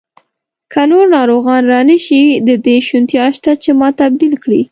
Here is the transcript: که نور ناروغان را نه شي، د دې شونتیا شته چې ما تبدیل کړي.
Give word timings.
که 0.73 0.81
نور 0.91 1.05
ناروغان 1.15 1.63
را 1.71 1.79
نه 1.89 1.97
شي، 2.05 2.23
د 2.47 2.49
دې 2.65 2.75
شونتیا 2.87 3.25
شته 3.35 3.51
چې 3.63 3.69
ما 3.79 3.89
تبدیل 4.01 4.33
کړي. 4.43 4.59